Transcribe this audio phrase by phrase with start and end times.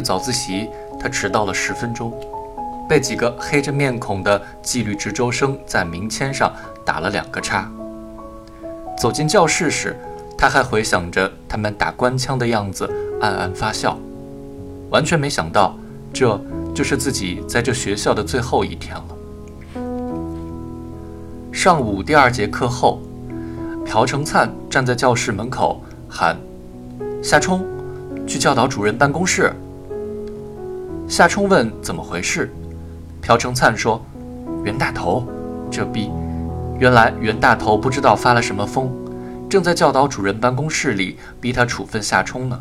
[0.00, 0.68] 早自习，
[0.98, 2.12] 他迟到了十分钟，
[2.88, 6.52] 被几个黑着面孔的纪律值周生在名签上
[6.84, 7.70] 打了两个叉。
[8.98, 9.96] 走进教室时，
[10.38, 12.90] 他还回想着他们打官腔的样子，
[13.20, 13.98] 暗暗发笑，
[14.90, 15.76] 完全没想到
[16.12, 16.40] 这
[16.74, 19.04] 就是自己在这学校的最后一天了。
[21.52, 23.00] 上午第二节课后，
[23.84, 26.36] 朴成灿站在教室门口喊
[27.22, 27.64] ：“夏冲，
[28.26, 29.52] 去教导主任办公室。”
[31.08, 32.52] 夏冲问：“怎么回事？”
[33.22, 34.04] 朴成灿说
[34.64, 35.24] ：“袁大头，
[35.70, 36.10] 这逼！
[36.80, 38.90] 原来袁大头不知道发了什么疯，
[39.48, 42.60] 正在教导主任办公室里逼他处分夏冲呢。”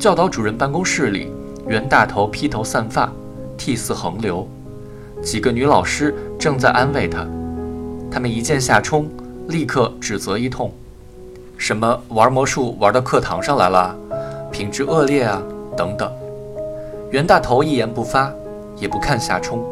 [0.00, 1.30] 教导主任办公室里，
[1.68, 3.12] 袁大头披头散发，
[3.58, 4.48] 涕泗横流，
[5.22, 7.26] 几个女老师正在安慰他。
[8.10, 9.08] 他们一见夏冲，
[9.48, 10.72] 立刻指责一通，
[11.58, 13.94] 什么玩魔术玩到课堂上来了，
[14.50, 15.40] 品质恶劣啊，
[15.76, 16.10] 等等。
[17.14, 18.34] 袁大头一言不发，
[18.76, 19.64] 也不看夏冲，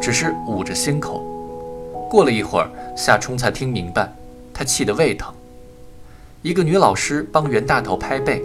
[0.00, 1.22] 只是捂着心口。
[2.08, 4.10] 过了一会儿，夏冲才听明白，
[4.54, 5.30] 他气得胃疼。
[6.40, 8.42] 一个女老师帮袁大头拍背，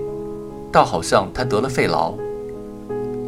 [0.74, 2.16] 倒好像他得了肺痨。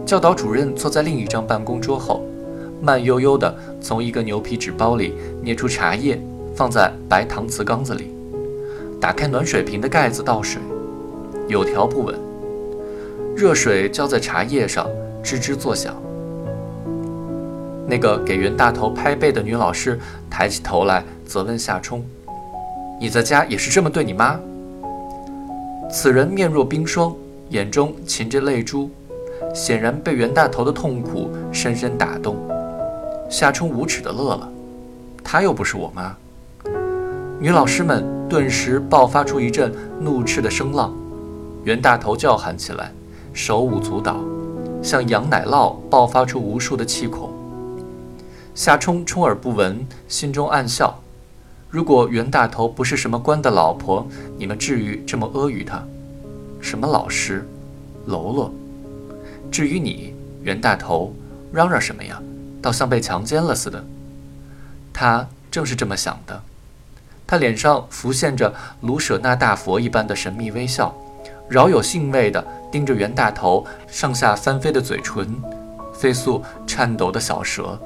[0.06, 2.22] 教导主任坐在另一张办公桌后。
[2.82, 6.22] 慢悠悠地从一个牛皮纸包里捏出茶叶，
[6.54, 8.14] 放在白搪瓷缸子里，
[9.00, 10.62] 打开暖水瓶的盖子倒水，
[11.48, 12.20] 有条不紊，
[13.34, 14.86] 热水浇在茶叶上，
[15.26, 15.96] 吱吱作响。
[17.88, 22.06] 那个给袁大头拍背的女老师抬起头来，责问夏冲
[23.02, 24.40] ：“你在家也是这么对你妈？”
[25.92, 27.16] 此人面若冰霜，
[27.50, 28.90] 眼中噙着泪珠，
[29.54, 32.36] 显然被袁大头的痛苦深深打动。
[33.30, 34.50] 夏冲无耻地乐了，
[35.24, 36.16] 她又不是我妈。
[37.40, 40.94] 女老师们顿时爆发出一阵怒斥的声浪，
[41.64, 42.92] 袁大头叫喊起来，
[43.34, 44.18] 手舞足蹈，
[44.86, 47.34] 像羊奶酪爆发出无数的气孔。
[48.54, 51.02] 夏冲充耳不闻，心中暗笑：
[51.72, 54.08] 如果袁大头不是什么官的老婆，
[54.38, 55.84] 你们至于这么阿谀他？
[56.62, 57.50] 什么老师，
[58.06, 58.54] 喽啰？
[59.52, 60.14] 至于你，
[60.44, 61.12] 袁大头，
[61.52, 62.22] 嚷嚷什么呀？
[62.62, 63.84] 倒像被强奸了似的，
[64.94, 66.44] 他正是这么想的。
[67.26, 70.96] 他脸上浮现着卢舍那大佛一般的神秘微笑，
[71.48, 75.28] 饶有兴味地盯着袁大头上下翻飞的嘴唇，
[75.94, 77.80] 飞速颤抖的小舌。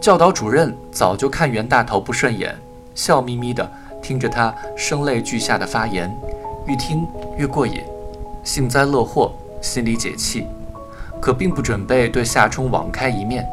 [0.00, 2.56] 教导主任早就看袁大头不顺眼，
[2.94, 3.68] 笑眯眯地
[4.02, 6.12] 听着他声泪俱下的发言，
[6.66, 7.82] 愈听越过瘾，
[8.44, 10.46] 幸灾乐祸，心里解气，
[11.20, 13.46] 可并不准备对夏冲网开一面。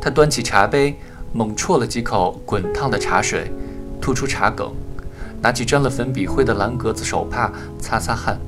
[0.00, 0.96] 他端起茶杯，
[1.32, 3.50] 猛啜了几口滚烫的茶水，
[4.00, 4.72] 吐出茶梗，
[5.42, 8.38] 拿起沾了粉笔灰的蓝格子手帕擦擦汗，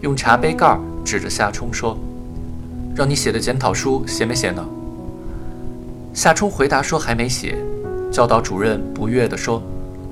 [0.00, 1.96] 用茶杯盖指着夏冲说
[2.92, 4.66] ：“让你写的检讨书写没写呢？”
[6.12, 7.56] 夏冲回答说：“还没写。”
[8.10, 9.62] 教导主任不悦地说：“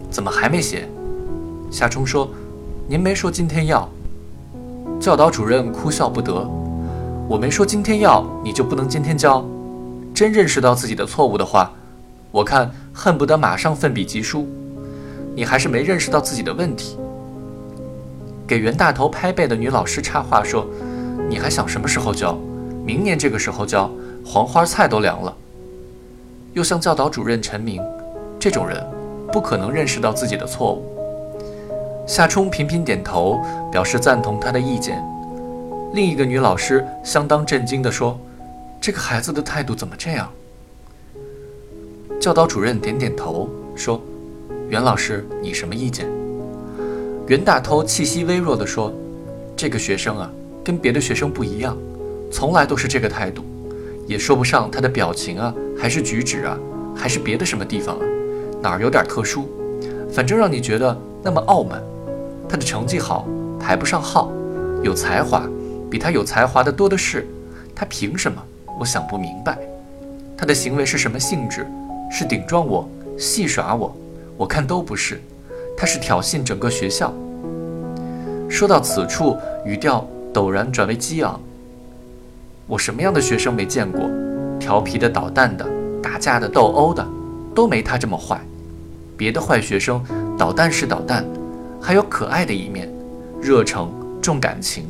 [0.09, 0.89] 怎么还没写？”
[1.72, 2.31] 夏冲说
[2.87, 3.88] ：“您没说今天要。”
[5.00, 6.49] 教导主任哭笑不得
[7.28, 9.44] ：“我没说今天要，你就不能今天交？”
[10.15, 11.73] 真认识到自己的错误的话，
[12.31, 14.47] 我看恨不得马上奋笔疾书。
[15.36, 16.97] 你还是没认识到自己的问题。
[18.48, 20.66] 给袁大头拍背的女老师插话说
[21.28, 22.38] ：“你还想什么时候教？
[22.86, 23.91] 明年这个时候教，
[24.25, 25.36] 黄花菜都凉了。”
[26.54, 27.82] 又向教导主任陈明
[28.41, 28.82] ：“这种人
[29.30, 30.86] 不可能认识到自己的错误。”
[32.08, 33.38] 夏冲频频点头，
[33.70, 35.04] 表示赞同他的意见。
[35.92, 38.19] 另一个女老师相当震惊地说。
[38.78, 40.30] 这个孩子的态度怎么这样？
[42.20, 44.00] 教导主任点点头说
[44.69, 46.06] ：“袁老师，你什么意见？”
[47.28, 48.93] 袁大头气息微弱地说
[49.56, 50.31] ：“这个学生啊，
[50.65, 51.76] 跟别的学生不一样，
[52.31, 53.44] 从来都是这个态度，
[54.06, 56.58] 也说不上他的表情啊，还是举止啊，
[56.96, 58.02] 还是别的什么地方啊，
[58.61, 59.49] 哪儿有点特殊，
[60.12, 61.82] 反正让你觉得那么傲慢。
[62.49, 63.26] 他的成绩好，
[63.58, 64.31] 排不上号，
[64.82, 65.49] 有才华，
[65.90, 67.26] 比他有才华的多的是，
[67.75, 68.43] 他凭什么？”
[68.79, 69.58] 我想不明白，
[70.37, 71.67] 他的行为是什么性质？
[72.11, 72.88] 是顶撞我、
[73.19, 73.96] 戏耍我？
[74.37, 75.21] 我看都不是，
[75.77, 77.12] 他是挑衅整个学校。
[78.49, 81.41] 说到此处，语调陡然转为激昂。
[82.67, 84.11] 我什么样的学生没见过？
[84.59, 85.67] 调皮的、捣蛋的、
[86.03, 87.06] 打架的、斗殴的，
[87.55, 88.41] 都没他这么坏。
[89.17, 90.03] 别的坏学生
[90.37, 91.25] 捣蛋是捣蛋，
[91.81, 92.93] 还有可爱的一面，
[93.41, 94.87] 热诚、重感情。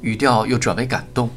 [0.00, 1.28] 语调又转为感动。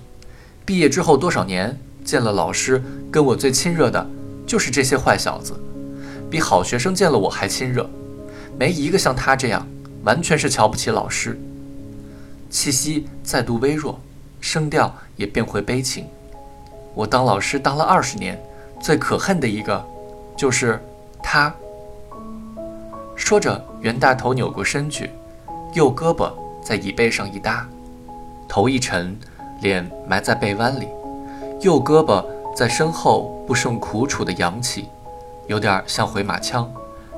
[0.65, 2.81] 毕业之后多少年，见了老师，
[3.11, 4.07] 跟我最亲热的，
[4.47, 5.53] 就是这些坏小子，
[6.35, 7.89] 比好学生见了我还亲热，
[8.59, 9.65] 没一个像他这样，
[10.03, 11.39] 完全是瞧不起老师。
[12.49, 13.97] 气息再度微弱，
[14.41, 16.05] 声调也变回悲情。
[16.93, 18.37] 我当老师当了二十年，
[18.81, 19.81] 最可恨的一个，
[20.35, 20.77] 就是
[21.23, 21.55] 他。
[23.15, 25.09] 说着，袁大头扭过身去，
[25.73, 26.29] 右胳膊
[26.61, 27.65] 在椅背上一搭，
[28.45, 29.17] 头一沉，
[29.61, 30.89] 脸埋在背弯里，
[31.61, 34.89] 右胳膊在身后不胜苦楚地扬起，
[35.47, 36.71] 有点像回马枪，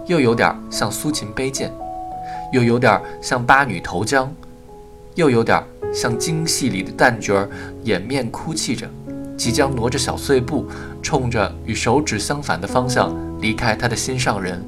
[0.06, 1.72] 又有点像苏秦背剑，
[2.52, 4.34] 又有点像八女投江，
[5.16, 5.64] 又有点
[5.94, 7.50] 像京戏里的旦角儿
[7.84, 8.88] 掩面哭泣着，
[9.38, 10.66] 即将挪着小碎步，
[11.02, 14.64] 冲着与手指相反的方向离开他的心上人。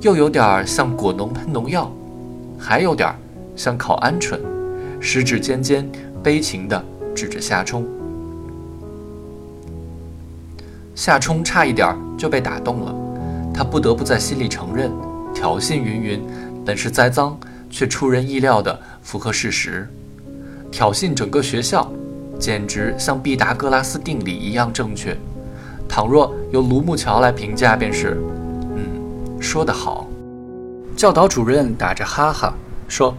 [0.00, 1.90] 又有点像果农喷农药，
[2.58, 3.14] 还有点
[3.56, 4.38] 像烤鹌鹑，
[5.00, 5.90] 食指尖尖
[6.22, 7.86] 悲情地指着夏冲。
[10.94, 12.94] 夏冲差一点就被打动了，
[13.52, 14.90] 他不得不在心里承认，
[15.34, 16.22] 挑衅云云
[16.64, 17.36] 本是栽赃，
[17.68, 19.88] 却出人意料的符合事实。
[20.70, 21.90] 挑衅整个学校，
[22.38, 25.16] 简直像毕达哥拉斯定理一样正确。
[25.88, 28.16] 倘若由卢木桥来评价，便是。
[28.76, 30.06] 嗯说得好，
[30.96, 32.54] 教导主任打着哈哈
[32.88, 33.14] 说：“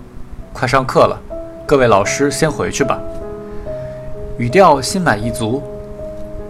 [0.52, 1.22] 快上课了，
[1.68, 3.00] 各位老师先回去吧。”
[4.38, 5.62] 语调心满意足，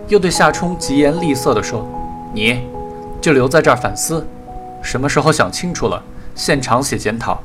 [0.08, 1.86] 又对夏冲疾言厉色地说
[2.34, 2.62] ：“你
[3.20, 4.26] 就留在这儿反思，
[4.82, 6.04] 什么时候想清楚了，
[6.36, 7.40] 现场写检讨，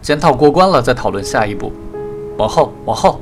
[0.00, 1.72] 检讨过关了再讨论下一步。
[2.36, 3.20] 往后，往后。”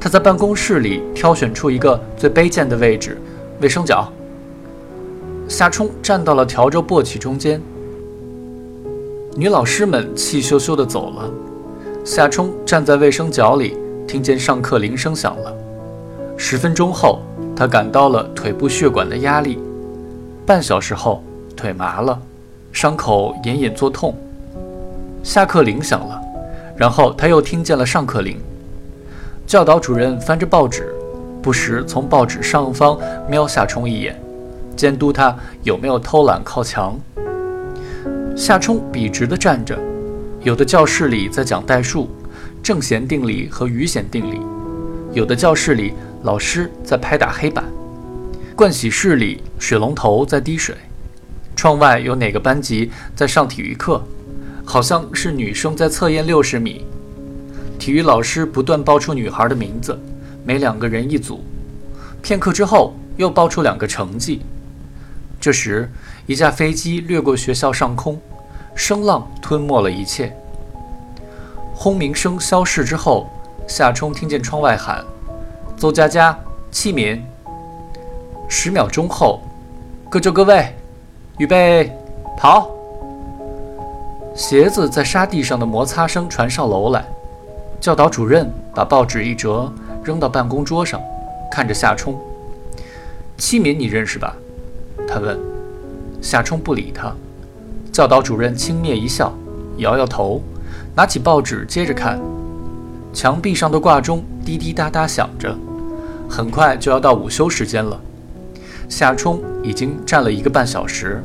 [0.00, 3.16] 他在办公室里挑选出一个最卑贱的位置，
[3.60, 4.12] 卫生角。
[5.48, 7.60] 夏冲站到了笤帚簸箕中间，
[9.36, 11.30] 女老师们气咻咻地走了。
[12.04, 15.63] 夏冲站在卫生角里，听见上课铃声响了。
[16.46, 17.22] 十分钟后，
[17.56, 19.56] 他感到了腿部血管的压力；
[20.44, 21.24] 半小时后，
[21.56, 22.20] 腿麻了，
[22.70, 24.14] 伤口隐隐作痛。
[25.22, 26.20] 下课铃响了，
[26.76, 28.36] 然后他又听见了上课铃。
[29.46, 30.94] 教导主任翻着报纸，
[31.40, 34.14] 不时从报纸上方瞄夏冲一眼。
[34.76, 36.94] 监督他有没有偷懒靠墙。
[38.36, 39.78] 夏冲笔直地站着，
[40.42, 42.06] 有的教室里在讲代数、
[42.62, 44.40] 正弦定理和余弦定理；
[45.14, 47.62] 有的教室里老师在拍打黑板；
[48.56, 50.74] 盥洗室里水龙头在滴水；
[51.54, 54.02] 窗外有哪个班级在上体育课，
[54.64, 56.86] 好像是女生在测验六十米。
[57.78, 60.00] 体育老师不断报出女孩的名字，
[60.46, 61.44] 每两个人一组。
[62.22, 64.40] 片刻之后，又报出两个成绩。
[65.38, 65.92] 这时，
[66.24, 68.18] 一架飞机掠过学校上空，
[68.74, 70.34] 声浪吞没了一切。
[71.74, 73.28] 轰鸣声消逝之后，
[73.68, 75.04] 夏冲听见窗外喊
[75.76, 76.38] ：“邹佳佳，
[76.70, 77.22] 器敏。”
[78.48, 79.40] 十秒钟后，
[80.08, 80.74] 各就各位，
[81.38, 81.90] 预备，
[82.36, 82.70] 跑！
[84.34, 87.04] 鞋子在沙地上的摩擦声传上楼来。
[87.80, 89.70] 教导主任把报纸一折，
[90.02, 91.00] 扔到办公桌上，
[91.50, 92.18] 看着夏冲
[93.36, 94.34] ：“器敏，你认识吧？”
[95.08, 95.38] 他问
[96.20, 97.12] 夏冲，不理他。
[97.92, 99.32] 教导主任轻蔑一笑，
[99.78, 100.40] 摇摇头，
[100.94, 102.20] 拿起报纸接着看。
[103.12, 105.56] 墙壁上的挂钟滴滴答答响着，
[106.28, 107.98] 很快就要到午休时间了。
[108.88, 111.22] 夏冲已经站了一个半小时。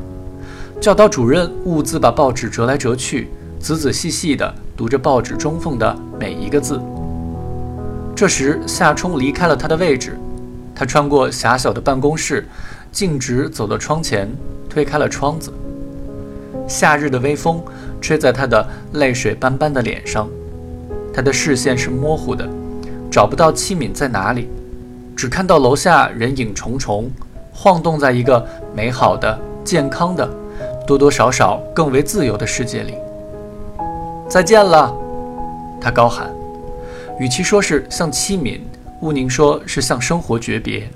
[0.80, 6.80] 教导主任兀自把报纸折来折去，仔仔细细地读着报纸中缝的每一个字。
[8.16, 10.18] 这时，夏冲离开了他的位置，
[10.74, 12.46] 他穿过狭小的办公室。
[12.92, 14.28] 径直走到窗前，
[14.68, 15.52] 推开了窗子。
[16.66, 17.62] 夏日的微风
[18.00, 20.28] 吹在他的泪水斑斑的脸上，
[21.14, 22.48] 他的视线是模糊的，
[23.10, 24.48] 找不到器敏在哪里，
[25.16, 27.10] 只看到楼下人影重重，
[27.52, 30.28] 晃动在一个美好的、健康的、
[30.86, 32.94] 多多少少更为自由的世界里。
[34.28, 34.94] 再见了，
[35.80, 36.30] 他高喊，
[37.18, 38.64] 与其说是向器敏，
[39.00, 40.88] 勿宁说是向生活诀别。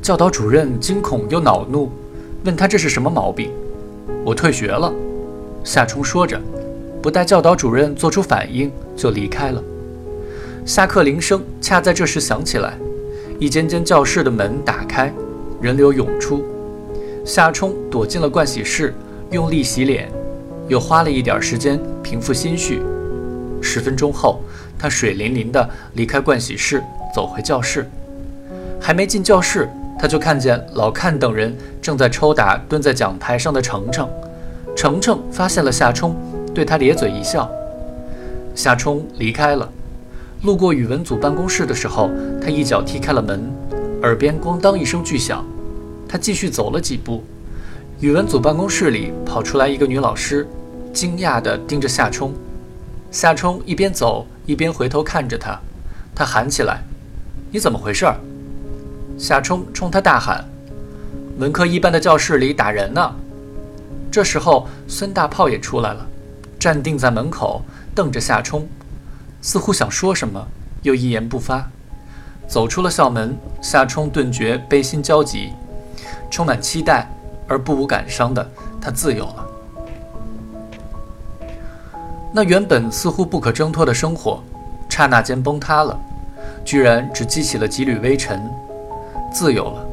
[0.00, 1.90] 教导主任惊恐又恼怒，
[2.44, 3.50] 问他这是什么毛病。
[4.24, 4.92] 我退学了。
[5.64, 6.40] 夏冲说着，
[7.02, 9.62] 不待教导主任做出反应，就离开了。
[10.70, 12.78] 下课铃声恰在这时响起来，
[13.40, 15.12] 一间间教室的门打开，
[15.60, 16.44] 人流涌出。
[17.24, 18.94] 夏冲躲进了盥洗室，
[19.32, 20.08] 用力洗脸，
[20.68, 22.80] 又花了一点时间平复心绪。
[23.60, 24.44] 十分钟后，
[24.78, 26.80] 他水淋淋地离开盥洗室，
[27.12, 27.84] 走回教室。
[28.80, 29.68] 还没进教室。
[29.98, 34.08] 他就看见老看等人正在抽打蹲在讲台上的程程，
[34.76, 36.14] 程程发现了夏冲，
[36.54, 37.50] 对他咧嘴一笑。
[38.54, 39.68] 夏冲离开了，
[40.42, 43.52] 路过语文组办公室的时候，他一脚踢开了门，
[44.00, 45.44] 耳边咣当一声巨响。
[46.08, 47.22] 他继续走了几步，
[48.00, 50.48] 语文组办公室里跑出来一个女老师，
[50.94, 52.32] 惊讶地盯着夏冲
[53.12, 55.60] ：“夏冲一边走一边回头看着他，
[56.14, 56.82] 他喊起来
[57.52, 58.06] ：“你怎么回事？”
[59.18, 60.42] 夏冲冲他大喊
[61.38, 63.14] ：“文科一班的教室里打人呢！”
[64.10, 66.06] 这时候，孙大炮也出来了，
[66.58, 67.62] 站定在门口，
[67.94, 68.66] 瞪着夏冲，
[69.40, 70.46] 似乎想说什么，
[70.82, 71.68] 又一言不发。
[72.46, 75.52] 走出了校门，夏冲顿觉悲心交集，
[76.30, 77.08] 充满期待
[77.46, 79.46] 而不无感伤的他自由了。
[82.32, 84.42] 那原本似乎不可挣脱的生活，
[84.88, 85.98] 刹那间崩塌了，
[86.64, 88.40] 居然只激起了几缕微尘。
[89.32, 89.86] 自由了，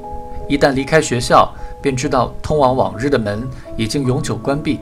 [0.49, 1.51] 一旦离开学校，
[1.81, 4.79] 便知道通往往日的门已经永久关闭。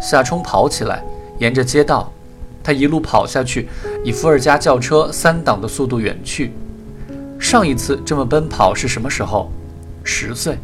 [0.00, 1.02] 夏冲跑起来，
[1.38, 2.10] 沿着街道，
[2.68, 3.66] 他一路跑下去，
[4.04, 6.52] 以伏尔加轿车三档的速度远去。
[7.38, 9.50] 上一次这么奔跑是什么时候？
[10.04, 10.58] 十岁，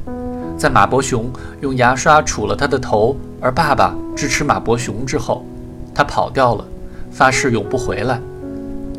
[0.55, 1.33] 在马伯雄
[1.63, 5.47] 用牙刷杵了他的头，而爸爸支持马伯雄之后。
[5.95, 6.65] 他跑掉了，
[7.11, 8.21] 发誓永不回来。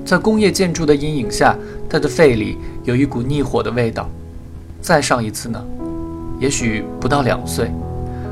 [0.03, 1.55] 在工业建筑的阴影下，
[1.87, 4.09] 他的肺里有一股逆火的味道。
[4.81, 5.63] 再上一次呢？
[6.39, 7.69] 也许不到两岁，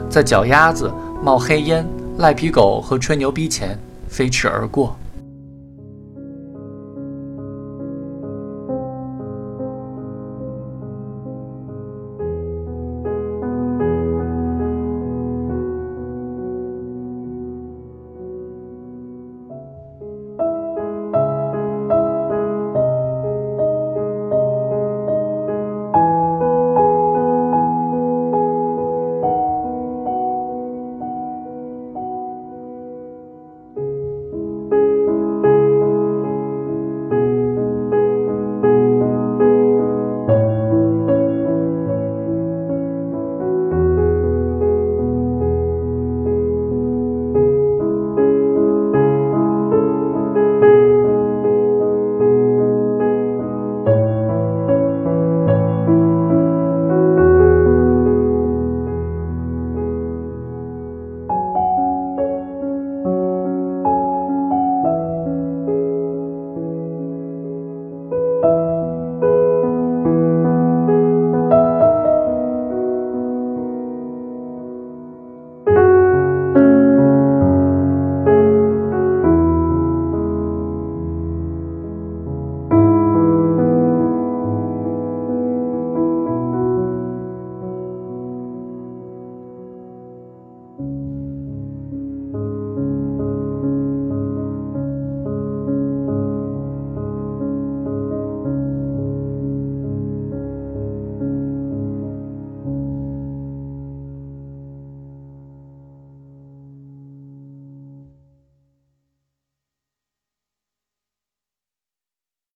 [0.10, 1.86] 在脚丫子冒黑烟、
[2.18, 3.78] 赖皮狗和吹牛逼前
[4.14, 4.96] 飞驰而过。